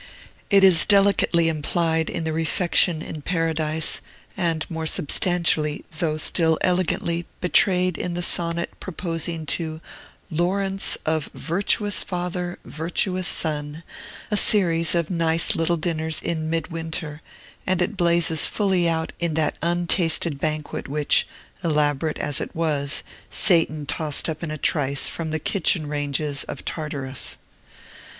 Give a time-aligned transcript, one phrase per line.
[0.49, 4.01] It is delicately implied in the refection in Paradise,
[4.35, 9.79] and more substantially, though still elegantly, betrayed in the sonnet proposing to
[10.31, 13.83] "Laurence, of virtuous father virtuous son,"
[14.31, 17.21] a series of nice little dinners in midwinter
[17.67, 21.27] and it blazes fully out in that untasted banquet which,
[21.63, 26.65] elaborate as it was, Satan tossed up in a trice from the kitchen ranges of
[26.65, 27.37] Tartarus.